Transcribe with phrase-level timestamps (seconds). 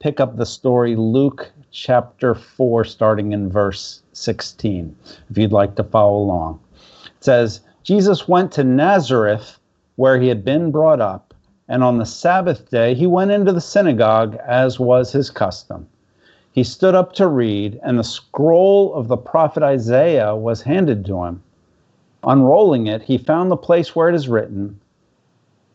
[0.00, 4.96] pick up the story, Luke chapter 4, starting in verse 16,
[5.28, 6.58] if you'd like to follow along.
[7.04, 9.58] It says, Jesus went to Nazareth,
[9.96, 11.34] where he had been brought up,
[11.68, 15.86] and on the Sabbath day he went into the synagogue, as was his custom.
[16.52, 21.24] He stood up to read, and the scroll of the prophet Isaiah was handed to
[21.24, 21.42] him.
[22.24, 24.80] Unrolling it, he found the place where it is written,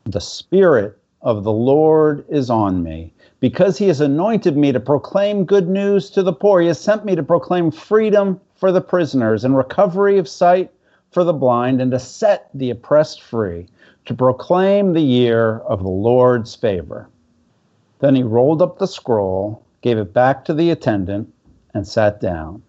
[0.06, 5.44] The Spirit of the Lord is on me, because he has anointed me to proclaim
[5.44, 6.62] good news to the poor.
[6.62, 10.72] He has sent me to proclaim freedom for the prisoners and recovery of sight
[11.10, 13.66] for the blind, and to set the oppressed free,
[14.06, 17.10] to proclaim the year of the Lord's favor.
[18.00, 21.34] Then he rolled up the scroll, gave it back to the attendant,
[21.74, 22.62] and sat down.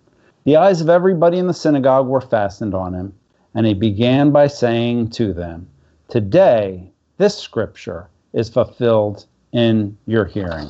[0.44, 3.12] The eyes of everybody in the synagogue were fastened on him,
[3.54, 5.68] and he began by saying to them,
[6.08, 10.68] Today, this scripture is fulfilled in your hearing.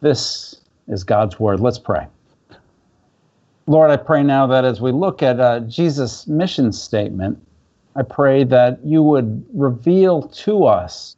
[0.00, 1.60] This is God's word.
[1.60, 2.06] Let's pray.
[3.66, 7.38] Lord, I pray now that as we look at uh, Jesus' mission statement,
[7.96, 11.16] I pray that you would reveal to us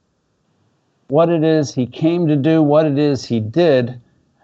[1.09, 4.01] what it is he came to do, what it is he did,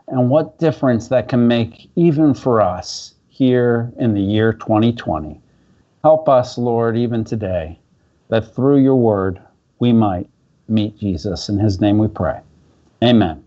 [0.08, 5.40] and what difference that can make even for us here in the year 2020.
[6.04, 7.78] Help us, Lord, even today,
[8.28, 9.40] that through your word
[9.78, 10.28] we might
[10.68, 11.48] meet Jesus.
[11.48, 12.40] In his name we pray.
[13.02, 13.42] Amen.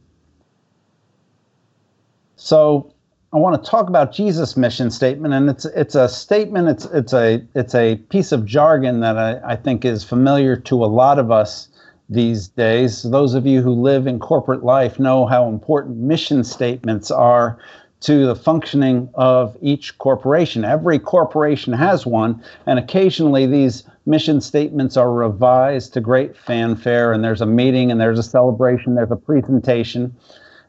[2.36, 2.94] So
[3.31, 7.14] I want to talk about Jesus' mission statement, and it's it's a statement, it's it's
[7.14, 11.20] a it's a piece of jargon that I, I think is familiar to a lot
[11.20, 11.70] of us
[12.09, 13.03] these days.
[13.03, 17.59] Those of you who live in corporate life know how important mission statements are
[18.02, 20.66] to the functioning of each corporation.
[20.66, 27.23] Every corporation has one, and occasionally these mission statements are revised to great fanfare, and
[27.23, 30.16] there's a meeting, and there's a celebration, there's a presentation,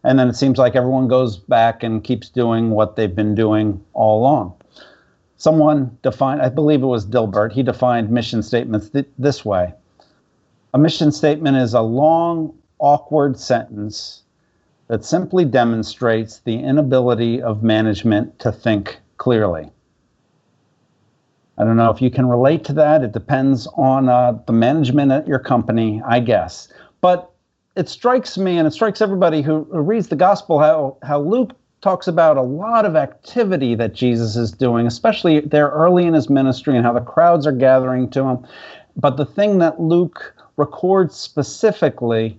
[0.04, 3.82] and then it seems like everyone goes back and keeps doing what they've been doing
[3.92, 4.54] all along.
[5.36, 9.72] Someone defined, I believe it was Dilbert, he defined mission statements th- this way
[10.74, 14.22] A mission statement is a long, awkward sentence
[14.88, 19.70] that simply demonstrates the inability of management to think clearly.
[21.60, 23.04] I don't know if you can relate to that.
[23.04, 26.68] It depends on uh, the management at your company, I guess.
[27.02, 27.30] But
[27.76, 31.52] it strikes me and it strikes everybody who, who reads the gospel how, how Luke
[31.82, 36.30] talks about a lot of activity that Jesus is doing, especially there early in his
[36.30, 38.46] ministry and how the crowds are gathering to him.
[38.96, 42.38] But the thing that Luke records specifically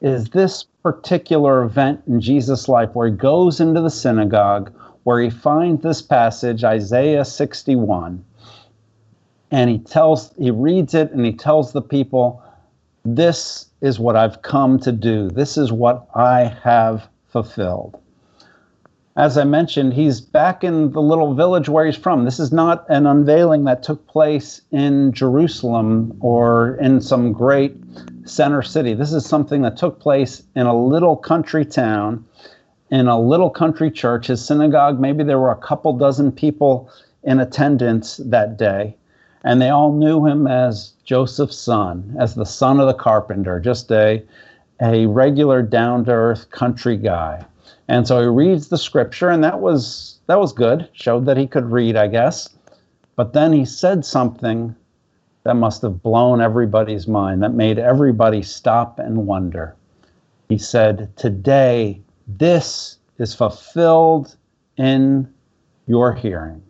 [0.00, 5.28] is this particular event in Jesus' life where he goes into the synagogue, where he
[5.28, 8.24] finds this passage, Isaiah 61,
[9.50, 12.42] and he tells, he reads it and he tells the people,
[13.04, 15.30] This is what I've come to do.
[15.30, 18.00] This is what I have fulfilled.
[19.16, 22.24] As I mentioned, he's back in the little village where he's from.
[22.24, 27.76] This is not an unveiling that took place in Jerusalem or in some great
[28.24, 28.94] center city.
[28.94, 32.24] This is something that took place in a little country town,
[32.90, 34.28] in a little country church.
[34.28, 36.88] His synagogue, maybe there were a couple dozen people
[37.24, 38.96] in attendance that day,
[39.44, 43.90] and they all knew him as Joseph's son, as the son of the carpenter, just
[43.90, 44.22] a,
[44.80, 47.44] a regular down to earth country guy.
[47.88, 50.88] And so he reads the scripture, and that was that was good.
[50.92, 52.48] Showed that he could read, I guess.
[53.16, 54.76] But then he said something
[55.42, 59.74] that must have blown everybody's mind, that made everybody stop and wonder.
[60.48, 64.36] He said, Today, this is fulfilled
[64.76, 65.32] in
[65.86, 66.62] your hearing.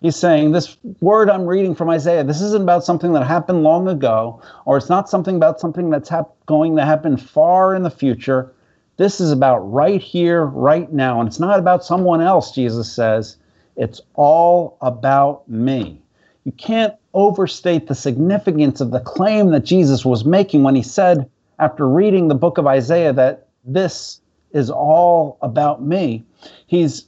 [0.00, 3.88] He's saying, This word I'm reading from Isaiah, this isn't about something that happened long
[3.88, 7.90] ago, or it's not something about something that's hap- going to happen far in the
[7.90, 8.52] future.
[8.96, 11.20] This is about right here, right now.
[11.20, 13.36] And it's not about someone else, Jesus says.
[13.76, 16.02] It's all about me.
[16.44, 21.28] You can't overstate the significance of the claim that Jesus was making when he said,
[21.58, 24.20] after reading the book of Isaiah, that this
[24.52, 26.24] is all about me.
[26.66, 27.06] He's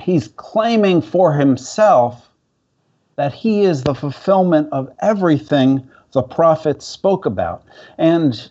[0.00, 2.30] he's claiming for himself
[3.16, 7.62] that he is the fulfillment of everything the prophets spoke about.
[7.98, 8.50] And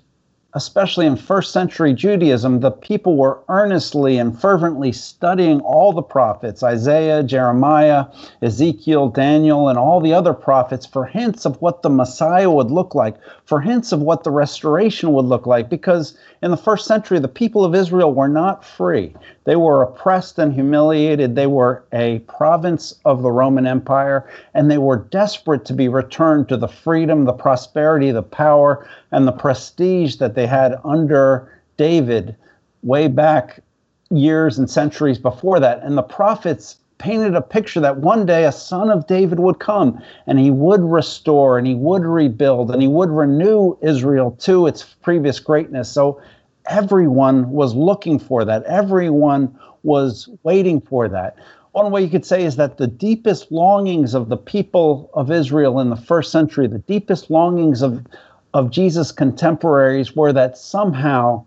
[0.54, 6.62] especially in first century Judaism, the people were earnestly and fervently studying all the prophets
[6.62, 8.06] Isaiah, Jeremiah,
[8.42, 12.94] Ezekiel, Daniel, and all the other prophets for hints of what the Messiah would look
[12.96, 13.16] like,
[13.46, 15.70] for hints of what the restoration would look like.
[15.70, 19.14] Because in the first century, the people of Israel were not free.
[19.44, 21.36] They were oppressed and humiliated.
[21.36, 26.50] They were a province of the Roman Empire, and they were desperate to be returned
[26.50, 32.36] to the freedom, the prosperity, the power, and the prestige that they had under David,
[32.84, 33.62] way back
[34.10, 35.82] years and centuries before that.
[35.84, 40.00] And the prophets painted a picture that one day a son of David would come
[40.28, 44.84] and he would restore and he would rebuild and he would renew Israel to its
[45.02, 45.90] previous greatness.
[45.90, 46.22] So
[46.68, 48.64] everyone was looking for that.
[48.66, 51.36] Everyone was waiting for that.
[51.72, 55.80] One way you could say is that the deepest longings of the people of Israel
[55.80, 58.06] in the first century, the deepest longings of,
[58.54, 61.46] of Jesus' contemporaries were that somehow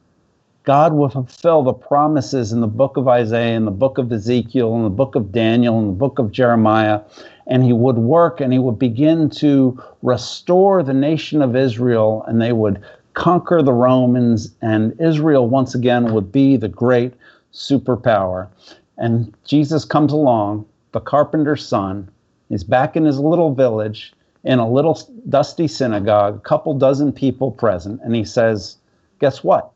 [0.65, 4.75] God will fulfill the promises in the book of Isaiah, in the book of Ezekiel,
[4.77, 7.03] in the book of Daniel, in the book of Jeremiah,
[7.47, 12.41] and he would work and he would begin to restore the nation of Israel, and
[12.41, 17.13] they would conquer the Romans, and Israel once again would be the great
[17.53, 18.49] superpower.
[18.97, 22.09] And Jesus comes along, the carpenter's son.
[22.49, 24.15] He's back in his little village
[24.45, 28.77] in a little dusty synagogue, a couple dozen people present, and he says,
[29.21, 29.73] Guess what?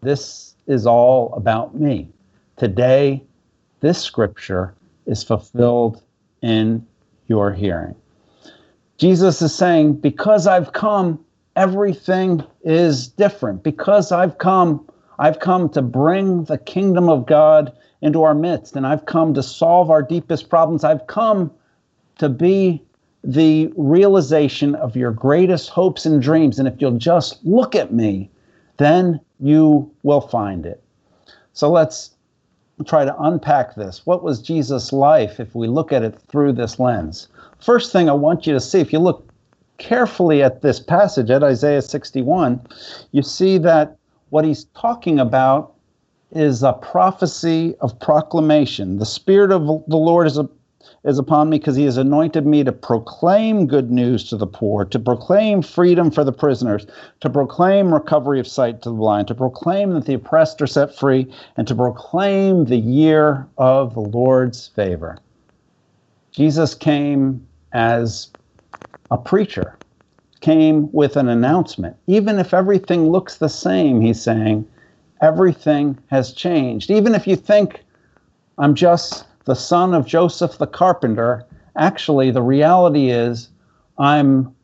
[0.00, 2.08] This is all about me.
[2.56, 3.22] Today,
[3.80, 4.74] this scripture
[5.06, 6.02] is fulfilled
[6.42, 6.86] in
[7.26, 7.94] your hearing.
[8.96, 11.22] Jesus is saying, Because I've come,
[11.54, 13.62] everything is different.
[13.62, 18.86] Because I've come, I've come to bring the kingdom of God into our midst, and
[18.86, 20.84] I've come to solve our deepest problems.
[20.84, 21.50] I've come
[22.18, 22.82] to be
[23.26, 26.60] the realization of your greatest hopes and dreams.
[26.60, 28.30] And if you'll just look at me,
[28.76, 30.82] then you will find it.
[31.52, 32.10] So let's
[32.86, 34.06] try to unpack this.
[34.06, 37.26] What was Jesus' life if we look at it through this lens?
[37.58, 39.28] First thing I want you to see, if you look
[39.78, 42.60] carefully at this passage at Isaiah 61,
[43.10, 43.96] you see that
[44.30, 45.72] what he's talking about
[46.30, 48.98] is a prophecy of proclamation.
[48.98, 50.48] The Spirit of the Lord is a
[51.06, 54.84] is upon me because he has anointed me to proclaim good news to the poor,
[54.84, 56.84] to proclaim freedom for the prisoners,
[57.20, 60.94] to proclaim recovery of sight to the blind, to proclaim that the oppressed are set
[60.94, 65.16] free, and to proclaim the year of the Lord's favor.
[66.32, 68.28] Jesus came as
[69.12, 69.78] a preacher,
[70.40, 71.96] came with an announcement.
[72.08, 74.66] Even if everything looks the same, he's saying,
[75.22, 76.90] everything has changed.
[76.90, 77.84] Even if you think
[78.58, 81.46] I'm just the son of Joseph the carpenter,
[81.76, 83.48] actually, the reality is
[83.96, 84.54] I'm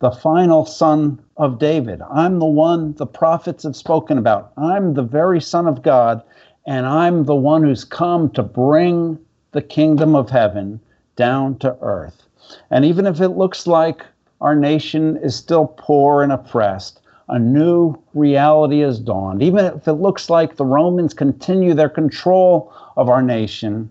[0.00, 2.00] the final son of David.
[2.10, 4.52] I'm the one the prophets have spoken about.
[4.56, 6.22] I'm the very son of God,
[6.66, 9.18] and I'm the one who's come to bring
[9.52, 10.80] the kingdom of heaven
[11.14, 12.22] down to earth.
[12.70, 14.04] And even if it looks like
[14.40, 19.42] our nation is still poor and oppressed, a new reality has dawned.
[19.42, 23.90] Even if it looks like the Romans continue their control of our nation,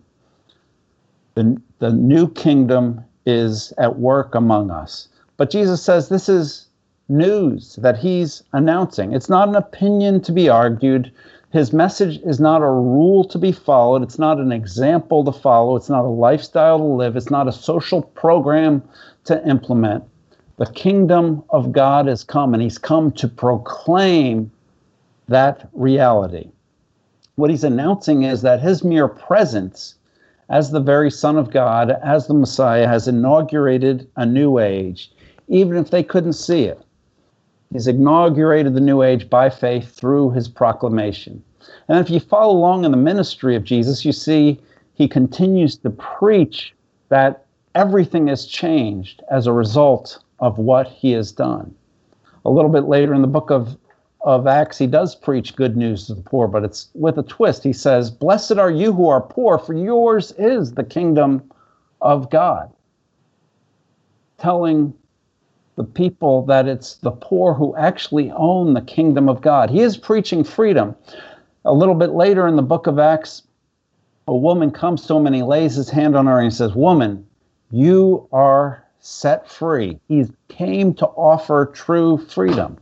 [1.35, 5.07] the, the new kingdom is at work among us.
[5.37, 6.67] But Jesus says this is
[7.09, 9.13] news that he's announcing.
[9.13, 11.11] It's not an opinion to be argued.
[11.51, 14.03] His message is not a rule to be followed.
[14.03, 15.75] It's not an example to follow.
[15.75, 17.15] It's not a lifestyle to live.
[17.17, 18.81] It's not a social program
[19.25, 20.03] to implement.
[20.57, 24.51] The kingdom of God has come, and he's come to proclaim
[25.27, 26.51] that reality.
[27.35, 29.95] What he's announcing is that his mere presence
[30.51, 35.11] as the very Son of God, as the Messiah, has inaugurated a new age,
[35.47, 36.83] even if they couldn't see it.
[37.71, 41.41] He's inaugurated the new age by faith through his proclamation.
[41.87, 44.59] And if you follow along in the ministry of Jesus, you see
[44.93, 46.75] he continues to preach
[47.07, 51.73] that everything has changed as a result of what he has done.
[52.43, 53.77] A little bit later in the book of
[54.23, 57.63] of Acts, he does preach good news to the poor, but it's with a twist.
[57.63, 61.51] He says, Blessed are you who are poor, for yours is the kingdom
[62.01, 62.71] of God.
[64.37, 64.93] Telling
[65.75, 69.69] the people that it's the poor who actually own the kingdom of God.
[69.69, 70.95] He is preaching freedom.
[71.65, 73.43] A little bit later in the book of Acts,
[74.27, 76.73] a woman comes to him and he lays his hand on her and he says,
[76.73, 77.25] Woman,
[77.71, 79.99] you are set free.
[80.07, 82.77] He came to offer true freedom.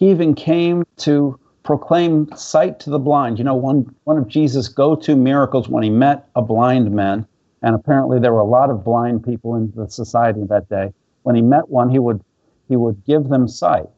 [0.00, 3.38] He even came to proclaim sight to the blind.
[3.38, 7.26] You know, one, one of Jesus' go to miracles when he met a blind man,
[7.60, 10.94] and apparently there were a lot of blind people in the society that day.
[11.22, 12.24] When he met one, he would,
[12.66, 13.90] he would give them sight.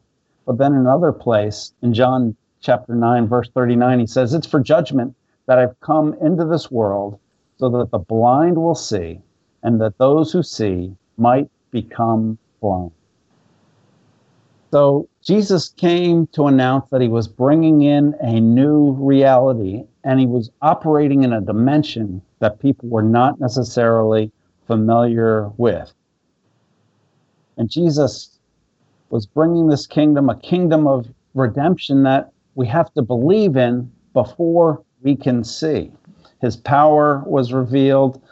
[0.45, 5.15] But then another place, in John chapter 9, verse 39, he says, It's for judgment
[5.47, 7.21] that I've come into this world
[7.59, 9.21] so that the blind will see,
[9.63, 12.91] and that those who see might become blind.
[14.73, 20.25] So Jesus came to announce that he was bringing in a new reality and he
[20.25, 24.33] was operating in a dimension that people were not necessarily
[24.67, 25.93] familiar with.
[27.59, 28.39] And Jesus
[29.11, 34.83] was bringing this kingdom, a kingdom of redemption that we have to believe in before
[35.03, 35.93] we can see.
[36.41, 38.23] His power was revealed,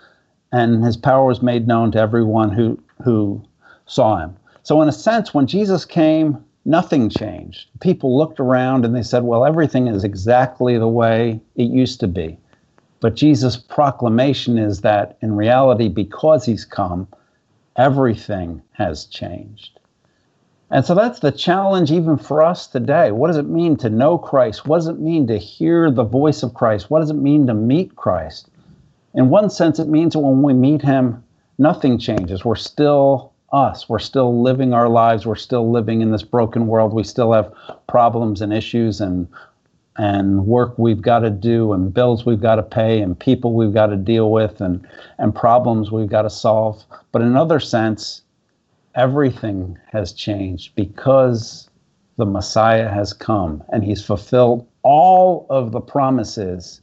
[0.53, 3.43] and his power was made known to everyone who, who
[3.85, 4.37] saw him.
[4.63, 7.69] So, in a sense, when Jesus came, nothing changed.
[7.81, 12.09] People looked around and they said, well, everything is exactly the way it used to
[12.09, 12.39] be.
[13.01, 17.09] But Jesus' proclamation is that in reality, because he's come,
[17.77, 19.79] everything has changed.
[20.71, 23.11] And so that's the challenge even for us today.
[23.11, 24.67] What does it mean to know Christ?
[24.67, 26.91] What does it mean to hear the voice of Christ?
[26.91, 28.49] What does it mean to meet Christ?
[29.15, 31.25] In one sense, it means that when we meet him,
[31.59, 32.45] nothing changes.
[32.45, 33.89] We're still us.
[33.89, 35.27] We're still living our lives.
[35.27, 36.93] We're still living in this broken world.
[36.93, 37.53] We still have
[37.89, 39.29] problems and issues and
[39.97, 43.75] and work we've got to do and bills we've got to pay and people we've
[43.75, 44.87] got to deal with and
[45.19, 46.85] and problems we've got to solve.
[47.13, 48.23] But in another sense,
[48.95, 51.69] everything has changed because
[52.17, 56.81] the Messiah has come and he's fulfilled all of the promises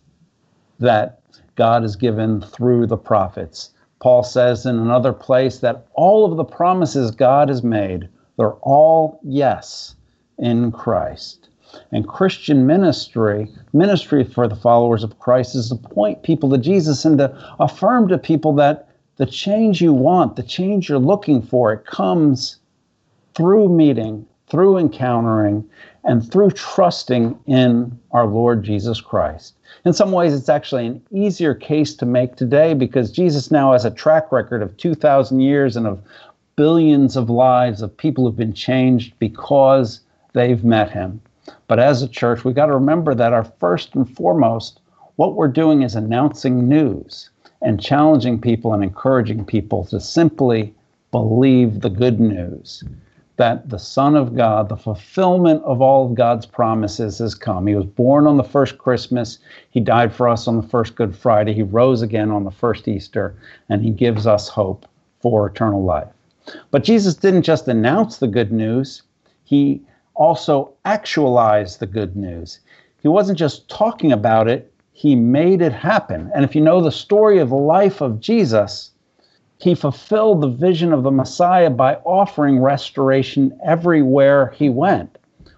[0.80, 1.22] that
[1.56, 3.72] God has given through the prophets.
[4.00, 9.20] Paul says in another place that all of the promises God has made, they're all
[9.24, 9.96] yes
[10.38, 11.50] in Christ.
[11.92, 17.06] And Christian ministry, ministry for the followers of Christ, is to point people to Jesus
[17.06, 18.88] and to affirm to people that
[19.18, 22.58] the change you want, the change you're looking for, it comes
[23.34, 25.68] through meeting, through encountering,
[26.08, 29.56] and through trusting in our Lord Jesus Christ.
[29.84, 33.84] In some ways, it's actually an easier case to make today because Jesus now has
[33.84, 36.02] a track record of 2,000 years and of
[36.56, 40.00] billions of lives of people who've been changed because
[40.32, 41.22] they've met him.
[41.68, 44.80] But as a church, we got to remember that our first and foremost,
[45.18, 47.30] what we're doing is announcing news
[47.62, 50.74] and challenging people and encouraging people to simply
[51.12, 52.84] believe the good news
[53.38, 57.68] that the Son of God, the fulfillment of all of God's promises, has come.
[57.68, 59.40] He was born on the first Christmas.
[59.70, 61.54] He died for us on the first Good Friday.
[61.54, 63.36] He rose again on the first Easter,
[63.70, 64.86] and He gives us hope
[65.22, 66.08] for eternal life.
[66.72, 69.04] But Jesus didn't just announce the good news,
[69.44, 69.82] He
[70.16, 72.60] also actualized the good news.
[73.02, 76.32] He wasn't just talking about it, he made it happen.
[76.34, 78.90] And if you know the story of the life of Jesus,
[79.60, 85.18] he fulfilled the vision of the Messiah by offering restoration everywhere he went.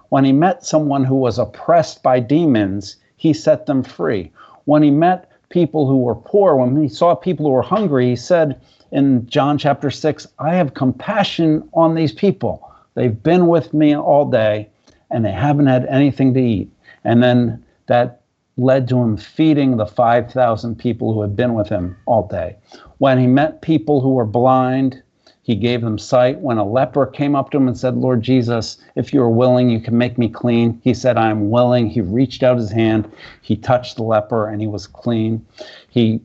[0.10, 4.32] When he met someone who was oppressed by demons, he set them free.
[4.66, 8.16] When he met people who were poor, when he saw people who were hungry, he
[8.16, 8.60] said
[8.92, 12.72] in John chapter 6, I have compassion on these people.
[12.96, 14.70] They've been with me all day
[15.12, 16.72] and they haven't had anything to eat.
[17.04, 18.19] And then that
[18.60, 22.58] led to him feeding the 5,000 people who had been with him all day.
[22.98, 25.02] When he met people who were blind,
[25.42, 26.42] he gave them sight.
[26.42, 29.70] When a leper came up to him and said, Lord Jesus, if you are willing,
[29.70, 30.80] you can make me clean.
[30.84, 31.90] He said, I am willing.
[31.90, 33.12] He reached out his hand,
[33.42, 35.44] he touched the leper, and he was clean.
[35.90, 36.22] He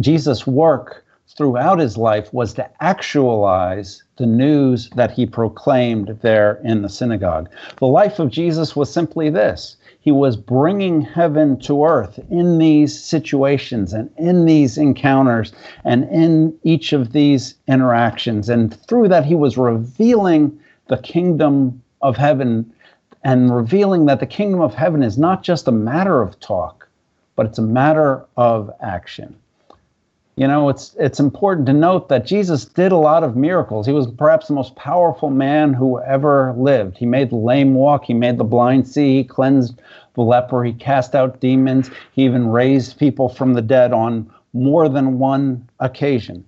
[0.00, 1.04] Jesus' work
[1.36, 7.48] throughout his life was to actualize the news that he proclaimed there in the synagogue.
[7.78, 13.02] The life of Jesus was simply this he was bringing heaven to earth in these
[13.02, 18.50] situations and in these encounters and in each of these interactions.
[18.50, 22.70] And through that, he was revealing the kingdom of heaven
[23.22, 26.86] and revealing that the kingdom of heaven is not just a matter of talk,
[27.34, 29.34] but it's a matter of action.
[30.36, 33.86] You know, it's it's important to note that Jesus did a lot of miracles.
[33.86, 36.98] He was perhaps the most powerful man who ever lived.
[36.98, 39.80] He made the lame walk, he made the blind see, he cleansed
[40.14, 44.88] the leper, he cast out demons, he even raised people from the dead on more
[44.88, 46.44] than one occasion.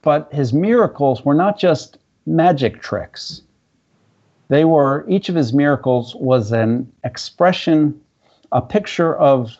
[0.00, 3.42] But his miracles were not just magic tricks.
[4.48, 8.00] They were each of his miracles was an expression,
[8.50, 9.58] a picture of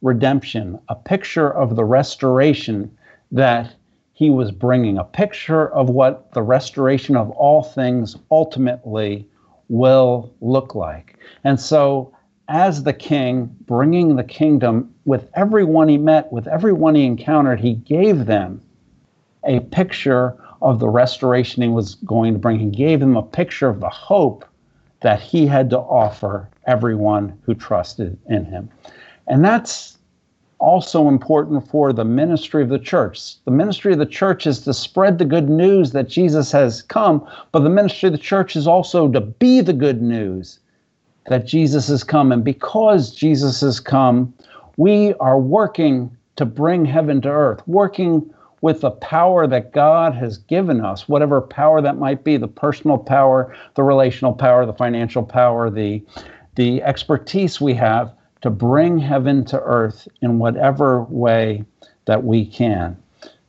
[0.00, 2.90] redemption, a picture of the restoration
[3.32, 3.74] that
[4.12, 9.26] he was bringing a picture of what the restoration of all things ultimately
[9.68, 11.18] will look like.
[11.44, 12.14] And so,
[12.48, 17.74] as the king, bringing the kingdom with everyone he met, with everyone he encountered, he
[17.74, 18.60] gave them
[19.44, 22.58] a picture of the restoration he was going to bring.
[22.58, 24.44] He gave them a picture of the hope
[25.00, 28.68] that he had to offer everyone who trusted in him.
[29.26, 29.98] And that's
[30.62, 33.34] also important for the ministry of the church.
[33.44, 37.26] The ministry of the church is to spread the good news that Jesus has come,
[37.50, 40.60] but the ministry of the church is also to be the good news
[41.26, 42.30] that Jesus has come.
[42.32, 44.32] And because Jesus has come,
[44.76, 50.38] we are working to bring heaven to earth, working with the power that God has
[50.38, 55.24] given us, whatever power that might be the personal power, the relational power, the financial
[55.24, 56.00] power, the,
[56.54, 58.12] the expertise we have
[58.42, 61.64] to bring heaven to earth in whatever way
[62.04, 62.96] that we can.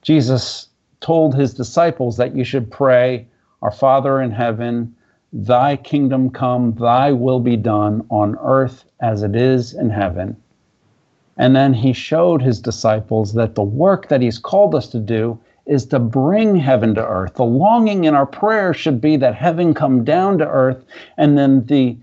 [0.01, 0.69] Jesus
[1.01, 3.27] told his disciples that you should pray,
[3.61, 4.95] Our Father in heaven,
[5.33, 10.37] thy kingdom come, thy will be done on earth as it is in heaven.
[11.37, 15.39] And then he showed his disciples that the work that he's called us to do
[15.65, 17.35] is to bring heaven to earth.
[17.35, 20.85] The longing in our prayer should be that heaven come down to earth,
[21.17, 21.97] and then the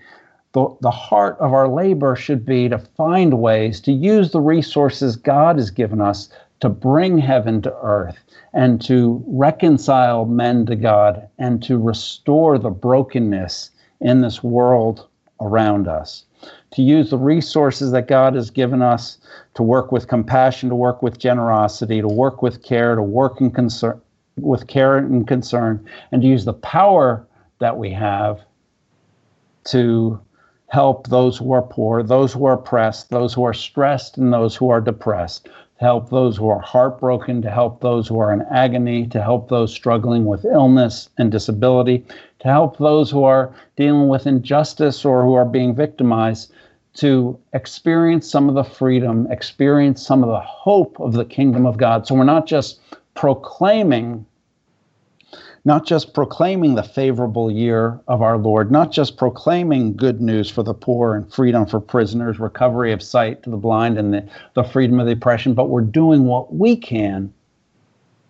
[0.53, 5.17] the, the heart of our labor should be to find ways to use the resources
[5.17, 6.29] God has given us
[6.61, 8.19] to bring heaven to earth
[8.53, 15.07] and to reconcile men to God and to restore the brokenness in this world
[15.41, 16.25] around us.
[16.73, 19.19] To use the resources that God has given us
[19.55, 23.51] to work with compassion, to work with generosity, to work with care, to work in
[23.51, 24.01] concern,
[24.37, 27.27] with care and concern, and to use the power
[27.59, 28.41] that we have
[29.65, 30.19] to
[30.71, 34.55] help those who are poor, those who are oppressed, those who are stressed, and those
[34.55, 38.43] who are depressed, to help those who are heartbroken, to help those who are in
[38.43, 42.05] agony, to help those struggling with illness and disability,
[42.39, 46.53] to help those who are dealing with injustice or who are being victimized,
[46.95, 51.79] to experience some of the freedom, experience some of the hope of the kingdom of
[51.79, 52.07] God.
[52.07, 52.81] So we're not just
[53.15, 54.25] proclaiming
[55.65, 60.63] not just proclaiming the favorable year of our Lord, not just proclaiming good news for
[60.63, 64.65] the poor and freedom for prisoners, recovery of sight to the blind, and the, the
[64.65, 67.33] freedom of the oppression, but we're doing what we can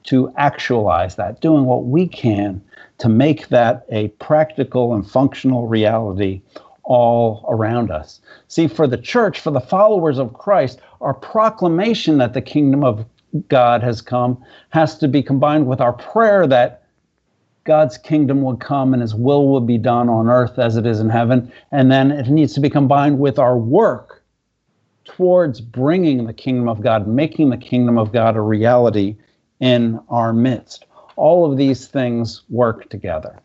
[0.04, 2.60] to actualize that, doing what we can
[2.98, 6.40] to make that a practical and functional reality
[6.84, 8.20] all around us.
[8.48, 13.04] See, for the church, for the followers of Christ, our proclamation that the kingdom of
[13.48, 16.79] God has come has to be combined with our prayer that
[17.64, 21.00] God's kingdom would come and his will would be done on earth as it is
[21.00, 21.52] in heaven.
[21.72, 24.22] And then it needs to be combined with our work
[25.04, 29.16] towards bringing the kingdom of God, making the kingdom of God a reality
[29.60, 30.86] in our midst.
[31.16, 33.38] All of these things work together.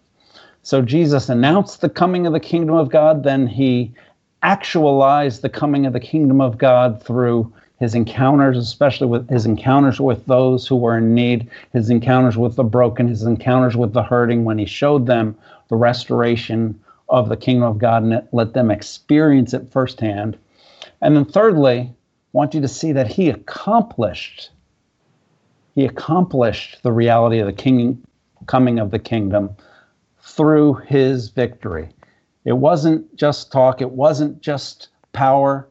[0.64, 3.94] So Jesus announced the coming of the kingdom of God, then he
[4.42, 10.00] actualized the coming of the kingdom of God through his encounters, especially with his encounters
[10.00, 14.04] with those who were in need, his encounters with the broken, his encounters with the
[14.04, 18.72] hurting, when he showed them the restoration of the kingdom of God and let them
[18.72, 20.38] experience it firsthand.
[21.02, 21.94] And then, thirdly, I
[22.32, 24.52] want you to see that he accomplished.
[25.76, 28.02] He accomplished the reality of the king,
[28.48, 29.56] coming of the kingdom
[30.22, 31.90] through his victory.
[32.46, 35.68] It wasn't just talk, it wasn't just power,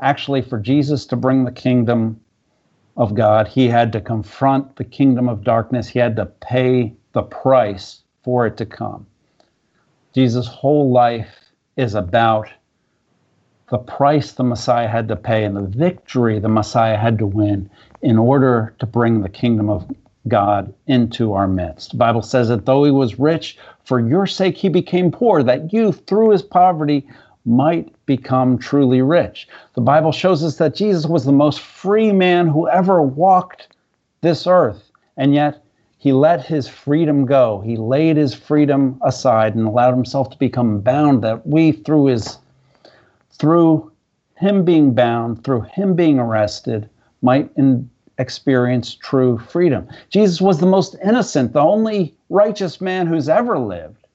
[0.00, 2.20] actually for Jesus to bring the kingdom
[2.96, 5.88] of God, he had to confront the kingdom of darkness.
[5.88, 9.06] He had to pay the price for it to come.
[10.14, 12.48] Jesus' whole life is about
[13.70, 17.68] the price the Messiah had to pay and the victory the Messiah had to win
[18.02, 19.90] in order to bring the kingdom of
[20.28, 21.92] God into our midst.
[21.92, 25.72] The Bible says that though he was rich, for your sake he became poor, that
[25.72, 27.06] you through his poverty
[27.44, 29.48] might become truly rich.
[29.74, 33.68] The Bible shows us that Jesus was the most free man who ever walked
[34.20, 35.62] this earth, and yet
[35.98, 37.60] he let his freedom go.
[37.60, 42.38] He laid his freedom aside and allowed himself to become bound that we through his
[43.32, 43.90] through
[44.36, 46.88] him being bound, through him being arrested,
[47.22, 47.88] might in,
[48.18, 49.88] experience true freedom.
[50.08, 54.06] Jesus was the most innocent, the only righteous man who's ever lived.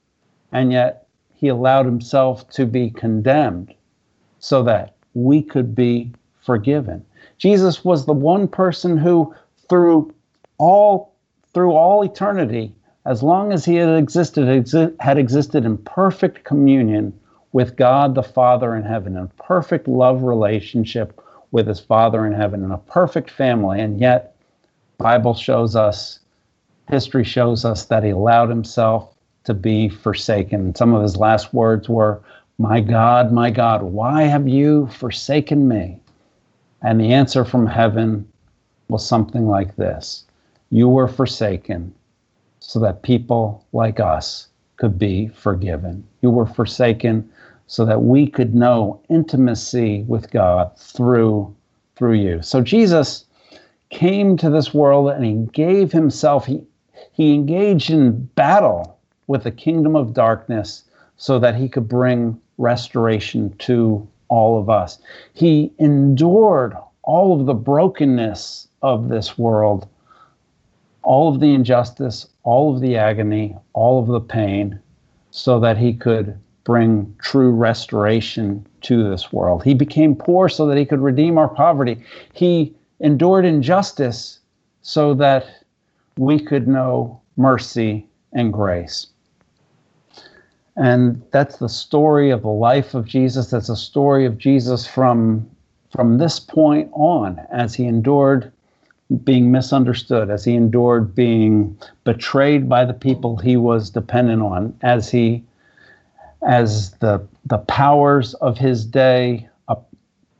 [0.52, 3.74] And yet he allowed himself to be condemned
[4.40, 6.10] so that we could be
[6.44, 7.04] forgiven.
[7.38, 9.34] Jesus was the one person who
[9.68, 10.12] through
[10.58, 11.14] all
[11.54, 12.74] through all eternity
[13.06, 17.12] as long as he had existed exi- had existed in perfect communion
[17.52, 21.20] with God the Father in heaven in a perfect love relationship
[21.52, 24.36] with his father in heaven in a perfect family and yet
[24.98, 26.20] Bible shows us
[26.90, 30.74] history shows us that he allowed himself to be forsaken.
[30.74, 32.20] Some of his last words were,
[32.60, 35.98] My God, my God, why have you forsaken me?
[36.82, 38.30] And the answer from heaven
[38.90, 40.26] was something like this
[40.68, 41.94] You were forsaken
[42.58, 46.06] so that people like us could be forgiven.
[46.20, 47.30] You were forsaken
[47.66, 51.56] so that we could know intimacy with God through
[51.96, 52.42] through you.
[52.42, 53.24] So Jesus
[53.88, 56.62] came to this world and he gave himself he
[57.10, 60.84] he engaged in battle with the kingdom of darkness
[61.16, 64.98] so that he could bring restoration to all of us.
[65.32, 69.88] He endured all of the brokenness of this world,
[71.02, 74.78] all of the injustice, all of the agony, all of the pain,
[75.30, 79.64] so that he could bring true restoration to this world.
[79.64, 82.04] He became poor so that he could redeem our poverty.
[82.32, 84.40] He endured injustice
[84.82, 85.46] so that
[86.16, 89.08] we could know mercy and grace.
[90.80, 93.50] And that's the story of the life of Jesus.
[93.50, 95.48] That's a story of Jesus from,
[95.92, 98.50] from this point on as he endured
[99.22, 105.10] being misunderstood, as he endured being betrayed by the people he was dependent on, as
[105.10, 105.44] he
[106.46, 109.74] as the the powers of his day uh,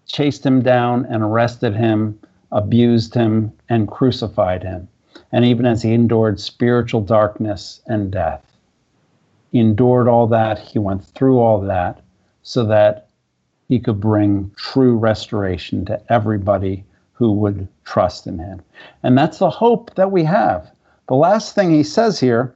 [0.07, 2.19] chased him down and arrested him,
[2.53, 4.89] abused him, and crucified him.
[5.33, 8.50] And even as he endured spiritual darkness and death,
[9.59, 12.01] endured all that, he went through all that
[12.43, 13.09] so that
[13.69, 18.63] he could bring true restoration to everybody who would trust in him.
[19.03, 20.71] And that's the hope that we have.
[21.09, 22.55] The last thing he says here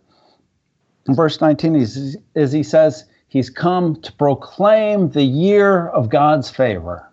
[1.06, 6.50] in verse 19 is, is he says, He's come to proclaim the year of God's
[6.50, 7.10] favor.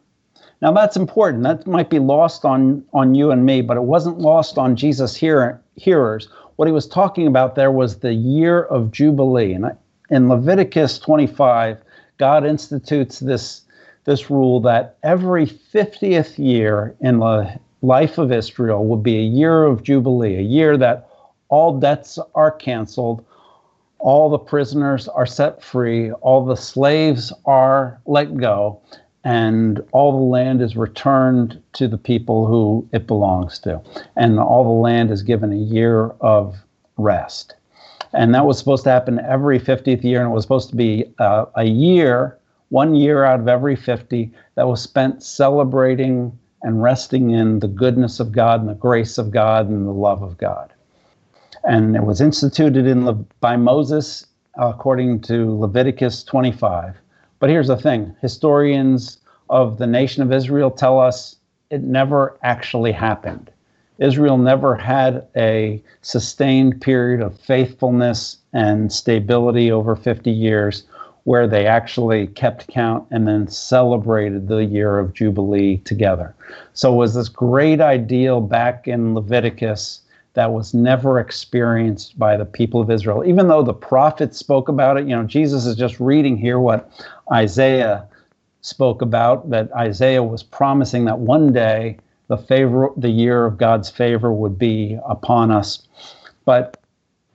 [0.62, 1.44] Now that's important.
[1.44, 5.16] That might be lost on, on you and me, but it wasn't lost on Jesus'
[5.16, 6.30] hear, hearers.
[6.62, 9.54] What he was talking about there was the year of Jubilee.
[9.54, 9.76] And
[10.12, 11.80] in Leviticus 25,
[12.20, 13.62] God institutes this,
[14.04, 19.64] this rule that every 50th year in the life of Israel would be a year
[19.64, 21.10] of Jubilee, a year that
[21.50, 23.26] all debts are canceled,
[23.98, 28.80] all the prisoners are set free, all the slaves are let go,
[29.24, 33.82] and all the land is returned to the people who it belongs to.
[34.16, 36.58] And all the land is given a year of
[36.98, 37.56] rest.
[38.14, 41.06] And that was supposed to happen every 50th year, and it was supposed to be
[41.20, 42.38] uh, a year,
[42.70, 48.20] one year out of every 50, that was spent celebrating and resting in the goodness
[48.20, 50.74] of God and the grace of God and the love of God
[51.64, 54.26] and it was instituted in Le- by Moses
[54.58, 56.96] according to Leviticus 25.
[57.42, 59.18] But here's the thing historians
[59.50, 61.38] of the nation of Israel tell us
[61.72, 63.50] it never actually happened.
[63.98, 70.84] Israel never had a sustained period of faithfulness and stability over 50 years
[71.24, 76.36] where they actually kept count and then celebrated the year of Jubilee together.
[76.74, 80.02] So was this great ideal back in Leviticus
[80.34, 83.26] that was never experienced by the people of Israel.
[83.26, 86.90] Even though the prophets spoke about it, you know, Jesus is just reading here what
[87.32, 88.08] Isaiah
[88.62, 93.90] spoke about, that Isaiah was promising that one day the favor, the year of God's
[93.90, 95.88] favor would be upon us.
[96.46, 96.78] But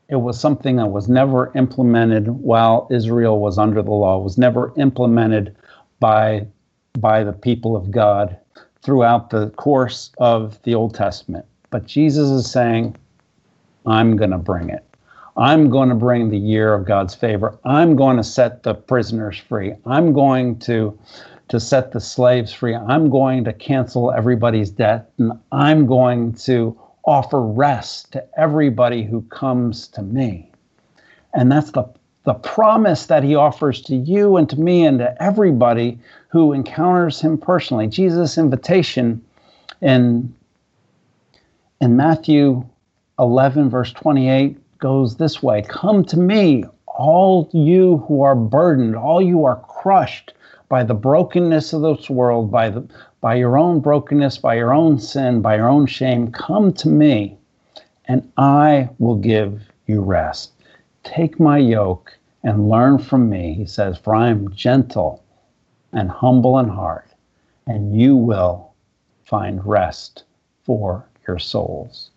[0.08, 4.38] it was something that was never implemented while Israel was under the law, it was
[4.38, 5.54] never implemented
[6.00, 6.46] by,
[6.98, 8.38] by the people of God
[8.82, 11.44] throughout the course of the Old Testament.
[11.76, 12.96] But Jesus is saying,
[13.84, 14.82] I'm going to bring it.
[15.36, 17.58] I'm going to bring the year of God's favor.
[17.66, 19.74] I'm going to set the prisoners free.
[19.84, 20.98] I'm going to
[21.48, 22.74] to set the slaves free.
[22.74, 29.20] I'm going to cancel everybody's debt and I'm going to offer rest to everybody who
[29.24, 30.50] comes to me.
[31.34, 31.84] And that's the
[32.24, 37.20] the promise that he offers to you and to me and to everybody who encounters
[37.20, 37.86] him personally.
[37.86, 39.22] Jesus' invitation
[39.82, 40.34] in
[41.80, 42.64] in Matthew
[43.18, 49.20] 11, verse 28, goes this way Come to me, all you who are burdened, all
[49.20, 50.32] you are crushed
[50.68, 52.86] by the brokenness of this world, by, the,
[53.20, 56.32] by your own brokenness, by your own sin, by your own shame.
[56.32, 57.36] Come to me,
[58.06, 60.52] and I will give you rest.
[61.04, 65.22] Take my yoke and learn from me, he says, for I am gentle
[65.92, 67.08] and humble in heart,
[67.66, 68.72] and you will
[69.24, 70.24] find rest
[70.64, 72.10] for your souls.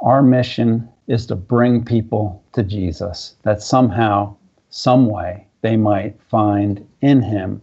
[0.00, 4.36] Our mission is to bring people to Jesus, that somehow,
[4.70, 7.60] some way, they might find in him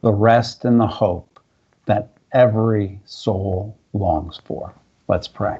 [0.00, 1.40] the rest and the hope
[1.86, 4.74] that every soul longs for.
[5.08, 5.58] Let's pray.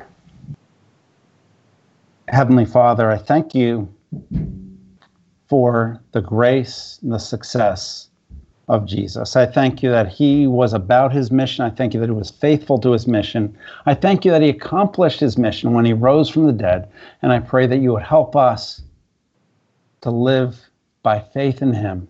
[2.29, 3.89] Heavenly Father, I thank you
[5.49, 8.09] for the grace and the success
[8.69, 9.35] of Jesus.
[9.35, 11.65] I thank you that he was about his mission.
[11.65, 13.57] I thank you that he was faithful to his mission.
[13.87, 16.89] I thank you that he accomplished his mission when he rose from the dead.
[17.23, 18.83] And I pray that you would help us
[20.03, 20.61] to live
[21.03, 22.09] by faith in him.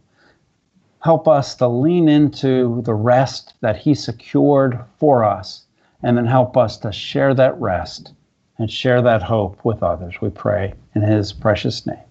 [1.05, 5.62] Help us to lean into the rest that he secured for us,
[6.03, 8.12] and then help us to share that rest
[8.59, 10.16] and share that hope with others.
[10.21, 12.03] We pray in his precious name.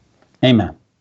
[0.43, 0.77] Amen.